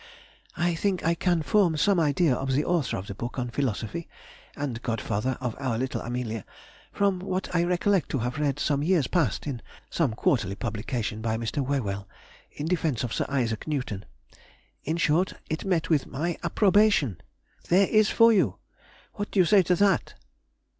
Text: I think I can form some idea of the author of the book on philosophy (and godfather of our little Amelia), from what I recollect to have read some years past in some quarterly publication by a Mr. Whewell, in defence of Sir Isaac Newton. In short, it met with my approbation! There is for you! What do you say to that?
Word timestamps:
I 0.57 0.73
think 0.73 1.05
I 1.05 1.13
can 1.13 1.43
form 1.43 1.77
some 1.77 1.99
idea 1.99 2.33
of 2.33 2.53
the 2.53 2.65
author 2.65 2.97
of 2.97 3.05
the 3.05 3.13
book 3.13 3.37
on 3.37 3.51
philosophy 3.51 4.07
(and 4.55 4.81
godfather 4.81 5.37
of 5.39 5.55
our 5.59 5.77
little 5.77 6.01
Amelia), 6.01 6.43
from 6.91 7.19
what 7.19 7.55
I 7.55 7.63
recollect 7.65 8.09
to 8.09 8.17
have 8.17 8.39
read 8.39 8.57
some 8.57 8.81
years 8.81 9.05
past 9.05 9.45
in 9.45 9.61
some 9.91 10.15
quarterly 10.15 10.55
publication 10.55 11.21
by 11.21 11.35
a 11.35 11.37
Mr. 11.37 11.63
Whewell, 11.63 12.07
in 12.51 12.65
defence 12.65 13.03
of 13.03 13.13
Sir 13.13 13.27
Isaac 13.29 13.67
Newton. 13.67 14.05
In 14.83 14.97
short, 14.97 15.33
it 15.51 15.65
met 15.65 15.91
with 15.91 16.07
my 16.07 16.35
approbation! 16.43 17.21
There 17.69 17.85
is 17.85 18.09
for 18.09 18.33
you! 18.33 18.57
What 19.13 19.29
do 19.29 19.39
you 19.39 19.45
say 19.45 19.61
to 19.61 19.75
that? 19.75 20.15